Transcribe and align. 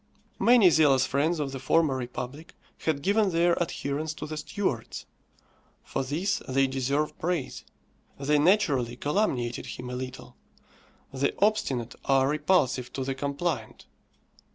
Many 0.39 0.71
zealous 0.71 1.05
friends 1.05 1.39
of 1.39 1.51
the 1.51 1.59
former 1.59 1.95
republic 1.95 2.55
had 2.85 3.03
given 3.03 3.29
their 3.29 3.53
adherence 3.61 4.15
to 4.15 4.25
the 4.25 4.35
Stuarts. 4.35 5.05
For 5.83 6.03
this 6.03 6.41
they 6.49 6.65
deserve 6.65 7.19
praise. 7.19 7.63
They 8.19 8.39
naturally 8.39 8.95
calumniated 8.95 9.67
him 9.67 9.91
a 9.91 9.95
little. 9.95 10.35
The 11.13 11.35
obstinate 11.39 11.93
are 12.05 12.27
repulsive 12.27 12.91
to 12.93 13.03
the 13.03 13.13
compliant. 13.13 13.85